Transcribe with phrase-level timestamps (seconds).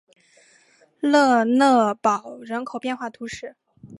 [0.99, 3.55] 勒讷堡人口变化图示